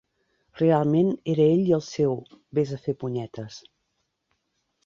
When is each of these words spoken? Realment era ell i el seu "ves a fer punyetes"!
Realment 0.61 1.11
era 1.33 1.45
ell 1.57 1.61
i 1.67 1.75
el 1.77 1.85
seu 1.89 2.17
"ves 2.61 2.75
a 2.79 2.81
fer 2.87 2.99
punyetes"! 3.05 3.63